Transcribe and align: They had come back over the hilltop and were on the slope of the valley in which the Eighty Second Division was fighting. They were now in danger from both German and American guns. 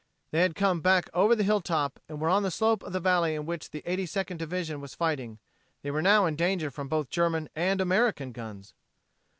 They 0.31 0.39
had 0.41 0.55
come 0.55 0.81
back 0.81 1.11
over 1.13 1.35
the 1.35 1.43
hilltop 1.43 1.99
and 2.09 2.19
were 2.19 2.27
on 2.27 2.41
the 2.41 2.49
slope 2.49 2.81
of 2.81 2.91
the 2.91 2.99
valley 2.99 3.35
in 3.35 3.45
which 3.45 3.69
the 3.69 3.83
Eighty 3.85 4.07
Second 4.07 4.37
Division 4.37 4.81
was 4.81 4.95
fighting. 4.95 5.37
They 5.83 5.91
were 5.91 6.01
now 6.01 6.25
in 6.25 6.35
danger 6.35 6.71
from 6.71 6.87
both 6.87 7.11
German 7.11 7.49
and 7.55 7.79
American 7.79 8.31
guns. 8.31 8.73